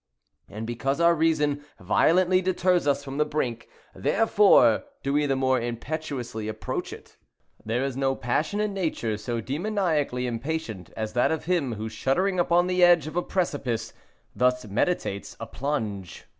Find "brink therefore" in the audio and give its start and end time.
3.23-4.85